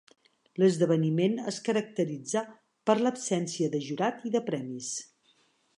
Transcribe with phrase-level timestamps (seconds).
[0.61, 2.43] L'esdeveniment es caracteritza
[2.91, 4.95] per l'absència de jurat i de premis.